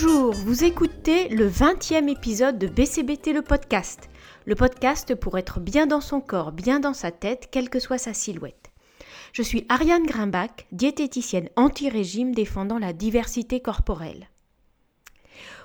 [0.00, 4.08] Bonjour, vous écoutez le 20e épisode de BCBT le podcast.
[4.46, 7.98] Le podcast pour être bien dans son corps, bien dans sa tête, quelle que soit
[7.98, 8.70] sa silhouette.
[9.32, 14.28] Je suis Ariane Grimbach, diététicienne anti-régime défendant la diversité corporelle.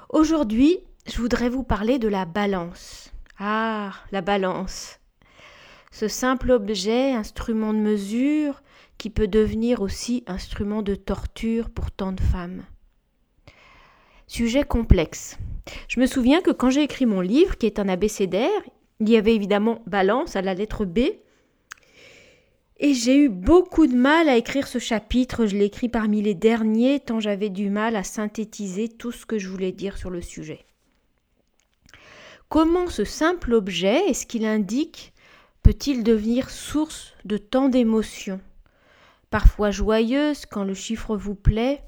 [0.10, 3.12] Aujourd'hui, je voudrais vous parler de la balance.
[3.38, 5.00] Ah, la balance.
[5.92, 8.64] Ce simple objet, instrument de mesure,
[8.98, 12.64] qui peut devenir aussi instrument de torture pour tant de femmes.
[14.34, 15.38] Sujet complexe.
[15.88, 18.50] Je me souviens que quand j'ai écrit mon livre, qui est un abécédaire,
[19.00, 21.02] il y avait évidemment balance à la lettre B.
[22.80, 26.34] Et j'ai eu beaucoup de mal à écrire ce chapitre, je l'ai écrit parmi les
[26.34, 30.22] derniers, tant j'avais du mal à synthétiser tout ce que je voulais dire sur le
[30.22, 30.66] sujet.
[32.50, 35.14] Comment ce simple objet et ce qu'il indique
[35.62, 38.42] peut-il devenir source de tant d'émotions?
[39.30, 41.84] Parfois joyeuse quand le chiffre vous plaît,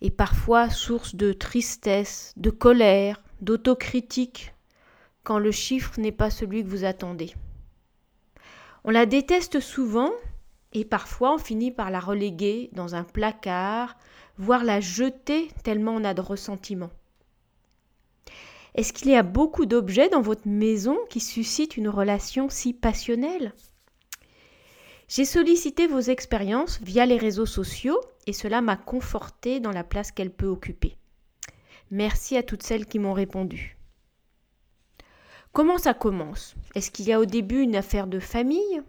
[0.00, 4.54] et parfois source de tristesse, de colère, d'autocritique,
[5.22, 7.34] quand le chiffre n'est pas celui que vous attendez.
[8.84, 10.10] On la déteste souvent,
[10.72, 13.96] et parfois on finit par la reléguer dans un placard,
[14.38, 16.90] voire la jeter tellement on a de ressentiment.
[18.74, 23.52] Est-ce qu'il y a beaucoup d'objets dans votre maison qui suscitent une relation si passionnelle?
[25.08, 30.12] J'ai sollicité vos expériences via les réseaux sociaux et cela m'a conforté dans la place
[30.12, 30.96] qu'elle peut occuper.
[31.90, 33.76] Merci à toutes celles qui m'ont répondu.
[35.52, 36.54] Comment ça commence?
[36.76, 38.82] Est-ce qu'il y a au début une affaire de famille?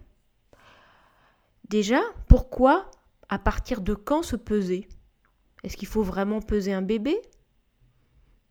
[1.70, 2.92] Déjà, pourquoi
[3.30, 4.88] À partir de quand se peser?
[5.64, 7.20] Est-ce qu'il faut vraiment peser un bébé?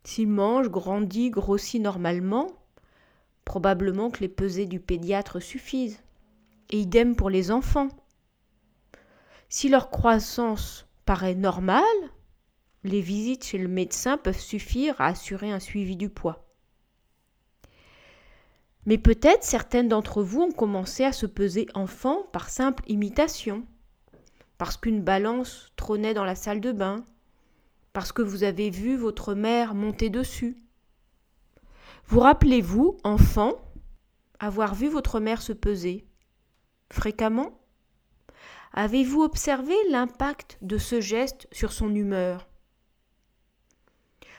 [0.03, 2.47] S'il mange, grandit, grossit normalement,
[3.45, 6.01] probablement que les pesées du pédiatre suffisent.
[6.71, 7.89] Et idem pour les enfants.
[9.53, 11.83] Si leur croissance paraît normale,
[12.85, 16.47] les visites chez le médecin peuvent suffire à assurer un suivi du poids.
[18.85, 23.67] Mais peut-être certaines d'entre vous ont commencé à se peser enfant par simple imitation,
[24.57, 27.05] parce qu'une balance trônait dans la salle de bain,
[27.91, 30.55] parce que vous avez vu votre mère monter dessus.
[32.05, 33.61] Vous rappelez-vous, enfant,
[34.39, 36.05] avoir vu votre mère se peser
[36.89, 37.60] fréquemment?
[38.73, 42.47] Avez-vous observé l'impact de ce geste sur son humeur?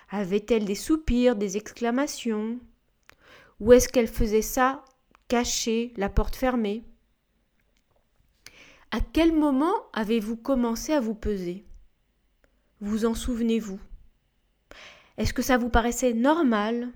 [0.09, 2.59] Avait-elle des soupirs, des exclamations?
[3.61, 4.85] Ou est-ce qu'elle faisait ça
[5.29, 6.83] cachée, la porte fermée?
[8.91, 11.65] À quel moment avez-vous commencé à vous peser?
[12.81, 13.81] Vous en souvenez-vous?
[15.19, 16.91] Est-ce que ça vous paraissait normal?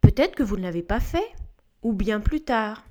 [0.00, 1.32] Peut-être que vous ne l'avez pas fait,
[1.82, 2.84] ou bien plus tard.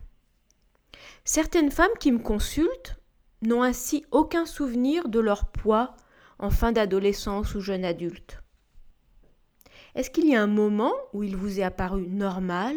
[1.23, 2.95] Certaines femmes qui me consultent
[3.41, 5.95] n'ont ainsi aucun souvenir de leur poids
[6.39, 8.41] en fin d'adolescence ou jeune adulte.
[9.95, 12.75] Est-ce qu'il y a un moment où il vous est apparu normal,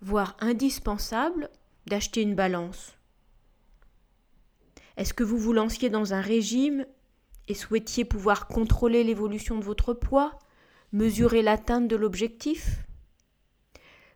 [0.00, 1.50] voire indispensable,
[1.86, 2.96] d'acheter une balance?
[4.96, 6.86] Est-ce que vous vous lanciez dans un régime
[7.48, 10.38] et souhaitiez pouvoir contrôler l'évolution de votre poids,
[10.92, 12.84] mesurer l'atteinte de l'objectif?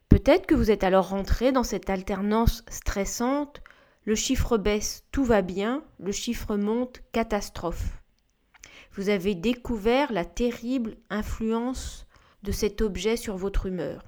[0.08, 3.62] Peut-être que vous êtes alors rentré dans cette alternance stressante,
[4.04, 8.00] le chiffre baisse, tout va bien, le chiffre monte, catastrophe.
[8.92, 12.06] Vous avez découvert la terrible influence
[12.44, 14.04] de cet objet sur votre humeur.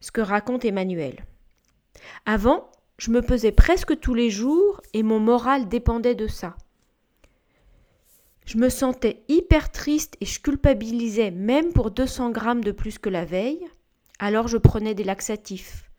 [0.00, 1.24] Ce que raconte Emmanuel.
[2.26, 6.56] Avant, je me pesais presque tous les jours et mon moral dépendait de ça.
[8.44, 13.08] Je me sentais hyper triste et je culpabilisais même pour 200 grammes de plus que
[13.08, 13.66] la veille
[14.22, 15.90] alors je prenais des laxatifs.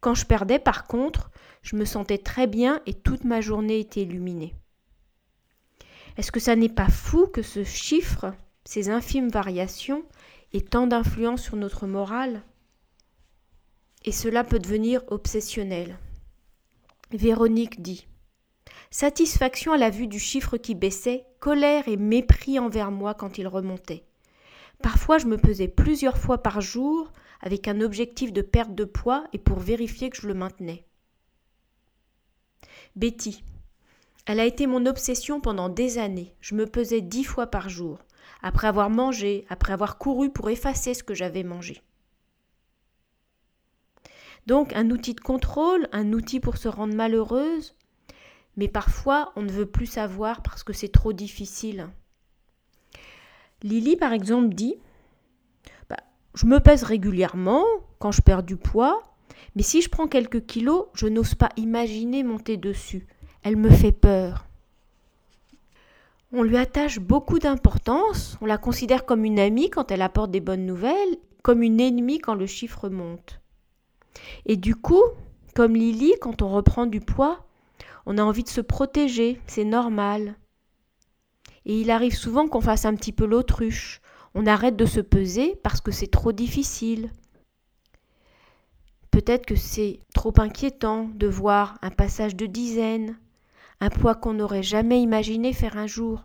[0.00, 1.32] Quand je perdais, par contre,
[1.62, 4.54] je me sentais très bien et toute ma journée était illuminée.
[6.16, 8.34] Est-ce que ça n'est pas fou que ce chiffre,
[8.64, 10.04] ces infimes variations,
[10.52, 12.42] aient tant d'influence sur notre morale?
[14.04, 15.98] Et cela peut devenir obsessionnel.
[17.10, 18.06] Véronique dit
[18.92, 23.48] Satisfaction à la vue du chiffre qui baissait, colère et mépris envers moi quand il
[23.48, 24.04] remontait.
[24.82, 29.24] Parfois je me pesais plusieurs fois par jour avec un objectif de perte de poids
[29.32, 30.84] et pour vérifier que je le maintenais.
[32.96, 33.44] Betty.
[34.26, 36.34] Elle a été mon obsession pendant des années.
[36.40, 37.98] Je me pesais dix fois par jour,
[38.42, 41.82] après avoir mangé, après avoir couru pour effacer ce que j'avais mangé.
[44.46, 47.76] Donc un outil de contrôle, un outil pour se rendre malheureuse,
[48.56, 51.88] mais parfois on ne veut plus savoir parce que c'est trop difficile.
[53.62, 54.76] Lily, par exemple, dit
[56.34, 57.64] je me pèse régulièrement
[57.98, 59.02] quand je perds du poids,
[59.54, 63.06] mais si je prends quelques kilos, je n'ose pas imaginer monter dessus.
[63.42, 64.46] Elle me fait peur.
[66.32, 70.40] On lui attache beaucoup d'importance, on la considère comme une amie quand elle apporte des
[70.40, 73.40] bonnes nouvelles, comme une ennemie quand le chiffre monte.
[74.46, 75.02] Et du coup,
[75.54, 77.44] comme Lily, quand on reprend du poids,
[78.06, 80.36] on a envie de se protéger, c'est normal.
[81.66, 84.00] Et il arrive souvent qu'on fasse un petit peu l'autruche.
[84.34, 87.10] On arrête de se peser parce que c'est trop difficile.
[89.10, 93.18] Peut-être que c'est trop inquiétant de voir un passage de dizaines,
[93.80, 96.24] un poids qu'on n'aurait jamais imaginé faire un jour.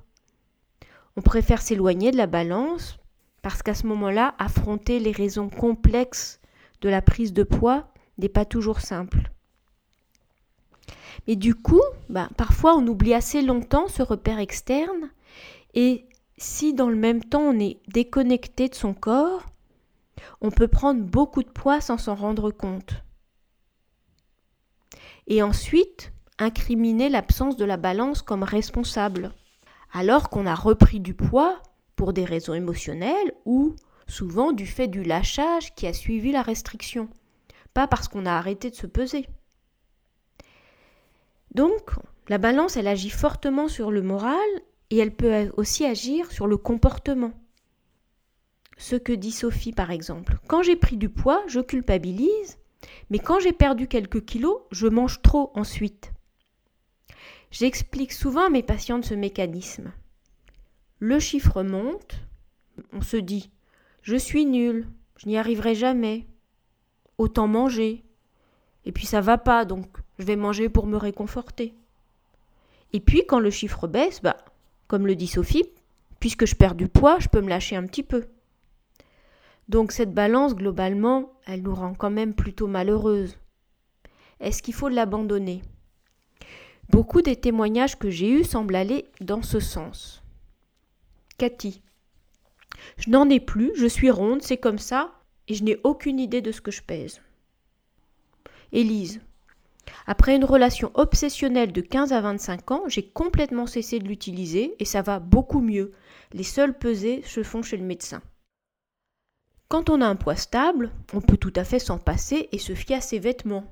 [1.17, 2.97] On préfère s'éloigner de la balance
[3.41, 6.39] parce qu'à ce moment-là, affronter les raisons complexes
[6.81, 7.87] de la prise de poids
[8.17, 9.31] n'est pas toujours simple.
[11.27, 15.09] Mais du coup, bah, parfois on oublie assez longtemps ce repère externe
[15.79, 16.09] et
[16.39, 19.45] si dans le même temps on est déconnecté de son corps,
[20.41, 22.95] on peut prendre beaucoup de poids sans s'en rendre compte.
[25.27, 29.35] Et ensuite, incriminer l'absence de la balance comme responsable,
[29.93, 31.61] alors qu'on a repris du poids
[31.95, 33.75] pour des raisons émotionnelles ou
[34.07, 37.07] souvent du fait du lâchage qui a suivi la restriction,
[37.75, 39.27] pas parce qu'on a arrêté de se peser.
[41.53, 41.91] Donc,
[42.29, 44.39] la balance, elle agit fortement sur le moral
[44.89, 47.33] et elle peut aussi agir sur le comportement.
[48.77, 50.37] Ce que dit Sophie par exemple.
[50.47, 52.57] Quand j'ai pris du poids, je culpabilise,
[53.09, 56.11] mais quand j'ai perdu quelques kilos, je mange trop ensuite.
[57.51, 59.91] J'explique souvent à mes patientes ce mécanisme.
[60.99, 62.21] Le chiffre monte,
[62.93, 63.49] on se dit
[64.01, 64.87] je suis nul,
[65.17, 66.27] je n'y arriverai jamais.
[67.17, 68.03] Autant manger.
[68.85, 69.87] Et puis ça va pas, donc
[70.17, 71.73] je vais manger pour me réconforter.
[72.93, 74.37] Et puis quand le chiffre baisse, bah
[74.87, 75.65] comme le dit Sophie,
[76.19, 78.25] puisque je perds du poids, je peux me lâcher un petit peu.
[79.69, 83.37] Donc cette balance, globalement, elle nous rend quand même plutôt malheureuses.
[84.39, 85.61] Est-ce qu'il faut l'abandonner?
[86.89, 90.23] Beaucoup des témoignages que j'ai eus semblent aller dans ce sens.
[91.37, 91.81] Cathy.
[92.97, 95.11] Je n'en ai plus, je suis ronde, c'est comme ça,
[95.47, 97.21] et je n'ai aucune idée de ce que je pèse.
[98.71, 99.21] Élise.
[100.05, 104.85] Après une relation obsessionnelle de 15 à 25 ans, j'ai complètement cessé de l'utiliser et
[104.85, 105.91] ça va beaucoup mieux.
[106.33, 108.21] Les seuls pesées se font chez le médecin.
[109.69, 112.73] Quand on a un poids stable, on peut tout à fait s'en passer et se
[112.73, 113.65] fier à ses vêtements.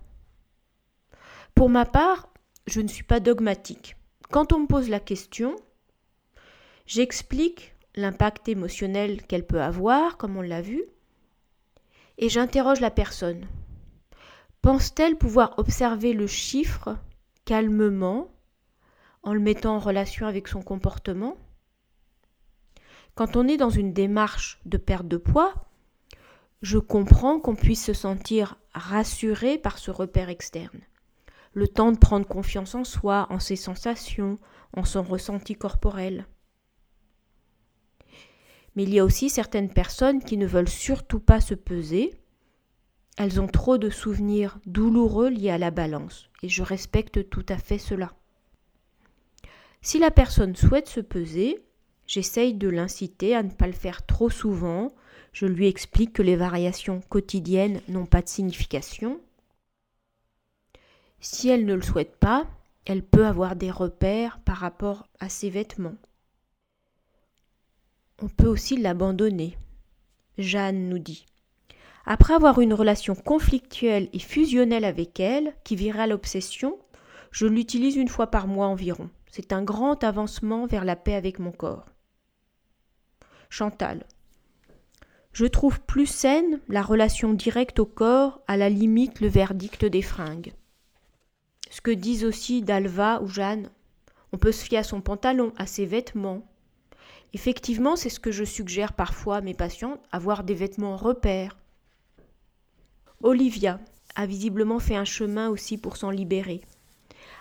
[1.53, 2.33] Pour ma part,
[2.67, 3.95] je ne suis pas dogmatique.
[4.29, 5.55] Quand on me pose la question,
[6.85, 10.83] j'explique l'impact émotionnel qu'elle peut avoir, comme on l'a vu,
[12.17, 13.47] et j'interroge la personne.
[14.65, 16.97] Pense-t-elle pouvoir observer le chiffre
[17.45, 18.31] calmement
[19.21, 21.37] en le mettant en relation avec son comportement?
[23.13, 25.53] Quand on est dans une démarche de perte de poids,
[26.63, 30.81] je comprends qu'on puisse se sentir rassuré par ce repère externe.
[31.53, 34.39] Le temps de prendre confiance en soi, en ses sensations,
[34.75, 36.25] en son ressenti corporel.
[38.75, 42.19] Mais il y a aussi certaines personnes qui ne veulent surtout pas se peser
[43.17, 47.57] elles ont trop de souvenirs douloureux liés à la balance, et je respecte tout à
[47.57, 48.13] fait cela.
[49.81, 51.63] Si la personne souhaite se peser,
[52.07, 54.91] j'essaye de l'inciter à ne pas le faire trop souvent,
[55.31, 59.19] je lui explique que les variations quotidiennes n'ont pas de signification.
[61.19, 62.47] Si elle ne le souhaite pas,
[62.85, 65.95] elle peut avoir des repères par rapport à ses vêtements.
[68.21, 69.57] On peut aussi l'abandonner.
[70.37, 71.25] Jeanne nous dit
[72.05, 76.77] après avoir une relation conflictuelle et fusionnelle avec elle, qui virait à l'obsession,
[77.31, 79.09] je l'utilise une fois par mois environ.
[79.31, 81.85] C'est un grand avancement vers la paix avec mon corps.
[83.49, 84.05] Chantal.
[85.33, 90.01] Je trouve plus saine la relation directe au corps, à la limite le verdict des
[90.01, 90.53] fringues.
[91.69, 93.69] Ce que disent aussi Dalva ou Jeanne.
[94.31, 96.47] On peut se fier à son pantalon, à ses vêtements.
[97.33, 101.57] Effectivement, c'est ce que je suggère parfois à mes patients, avoir des vêtements repères,
[103.25, 103.79] Olivia
[104.13, 106.61] a visiblement fait un chemin aussi pour s'en libérer.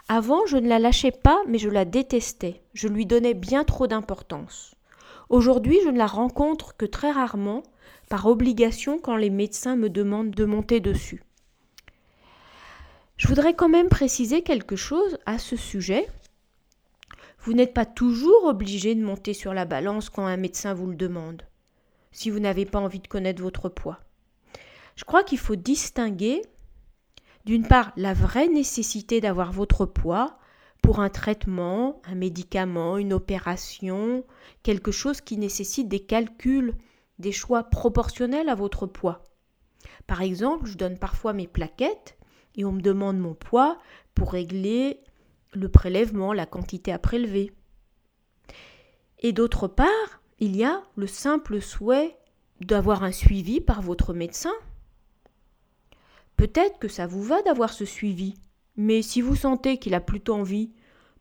[0.08, 2.62] Avant, je ne la lâchais pas, mais je la détestais.
[2.72, 4.76] Je lui donnais bien trop d'importance.
[5.28, 7.62] Aujourd'hui, je ne la rencontre que très rarement,
[8.08, 11.22] par obligation quand les médecins me demandent de monter dessus.
[13.18, 16.08] Je voudrais quand même préciser quelque chose à ce sujet.
[17.40, 20.96] Vous n'êtes pas toujours obligé de monter sur la balance quand un médecin vous le
[20.96, 21.42] demande,
[22.10, 24.00] si vous n'avez pas envie de connaître votre poids.
[24.96, 26.42] Je crois qu'il faut distinguer,
[27.44, 30.38] d'une part, la vraie nécessité d'avoir votre poids
[30.82, 34.24] pour un traitement, un médicament, une opération,
[34.62, 36.74] quelque chose qui nécessite des calculs,
[37.18, 39.22] des choix proportionnels à votre poids.
[40.06, 42.16] Par exemple, je donne parfois mes plaquettes
[42.54, 43.78] et on me demande mon poids
[44.14, 45.00] pour régler
[45.52, 47.52] le prélèvement, la quantité à prélever.
[49.20, 52.16] Et d'autre part, il y a le simple souhait
[52.60, 54.52] d'avoir un suivi par votre médecin.
[56.36, 58.34] Peut-être que ça vous va d'avoir ce suivi,
[58.76, 60.72] mais si vous sentez qu'il a plutôt envie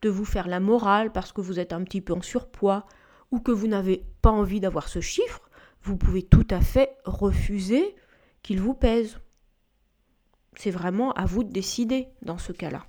[0.02, 2.86] de vous faire la morale parce que vous êtes un petit peu en surpoids
[3.32, 5.50] ou que vous n'avez pas envie d'avoir ce chiffre,
[5.82, 7.96] vous pouvez tout à fait refuser
[8.42, 9.20] qu'il vous pèse.
[10.56, 12.86] C'est vraiment à vous de décider dans ce cas-là.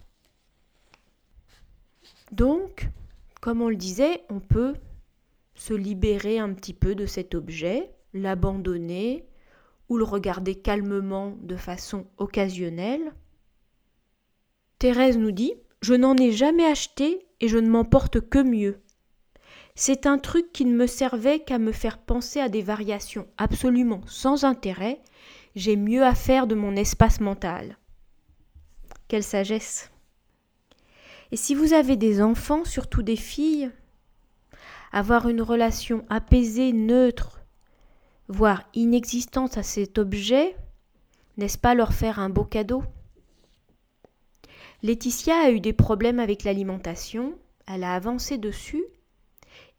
[2.32, 2.88] Donc,
[3.40, 4.74] comme on le disait, on peut
[5.54, 9.24] se libérer un petit peu de cet objet, l'abandonner
[9.88, 13.12] ou le regarder calmement de façon occasionnelle.
[14.78, 18.80] Thérèse nous dit Je n'en ai jamais acheté et je ne m'en porte que mieux.
[19.74, 24.02] C'est un truc qui ne me servait qu'à me faire penser à des variations absolument
[24.06, 25.00] sans intérêt.
[25.56, 27.76] J'ai mieux à faire de mon espace mental.
[29.08, 29.90] Quelle sagesse.
[31.32, 33.70] Et si vous avez des enfants, surtout des filles,
[34.92, 37.43] avoir une relation apaisée, neutre,
[38.28, 40.56] voire inexistante à cet objet,
[41.36, 42.82] n'est-ce pas leur faire un beau cadeau?
[44.82, 48.84] Laetitia a eu des problèmes avec l'alimentation, elle a avancé dessus,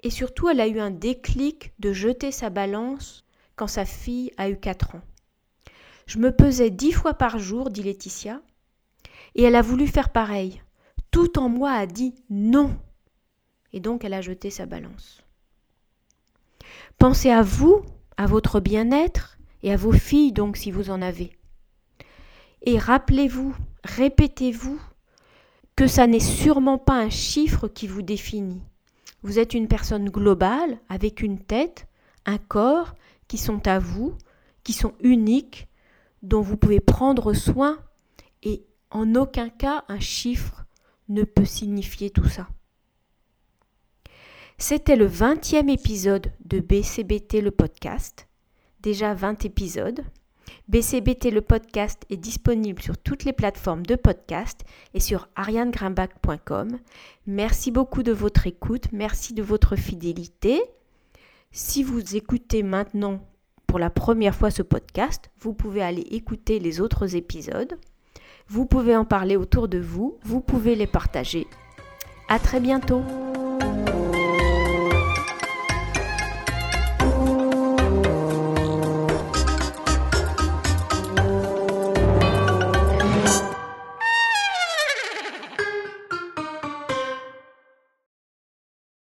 [0.04, 3.26] et surtout elle a eu un déclic de jeter sa balance
[3.56, 5.02] quand sa fille a eu 4 ans.
[6.08, 8.42] Je me pesais dix fois par jour, dit Laetitia,
[9.36, 10.62] et elle a voulu faire pareil.
[11.12, 12.78] Tout en moi a dit non
[13.76, 15.22] et donc elle a jeté sa balance.
[16.98, 17.84] Pensez à vous,
[18.18, 21.38] à votre bien-être et à vos filles donc si vous en avez.
[22.64, 24.80] Et rappelez-vous, répétez-vous
[25.76, 28.62] que ça n'est sûrement pas un chiffre qui vous définit.
[29.24, 31.88] Vous êtes une personne globale avec une tête,
[32.26, 32.96] un corps
[33.28, 34.16] qui sont à vous,
[34.64, 35.68] qui sont uniques,
[36.22, 37.78] dont vous pouvez prendre soin
[38.44, 40.66] et en aucun cas un chiffre
[41.10, 42.48] ne peut signifier tout ça.
[44.58, 48.28] C'était le 20e épisode de BCBT le podcast.
[48.80, 50.00] Déjà 20 épisodes.
[50.70, 54.62] BCBT le podcast est disponible sur toutes les plateformes de podcast
[54.94, 56.80] et sur arianegrimbach.com.
[57.28, 60.62] Merci beaucoup de votre écoute, merci de votre fidélité.
[61.52, 63.20] Si vous écoutez maintenant
[63.68, 67.78] pour la première fois ce podcast, vous pouvez aller écouter les autres épisodes.
[68.48, 71.46] Vous pouvez en parler autour de vous, vous pouvez les partager.
[72.30, 73.04] À très bientôt.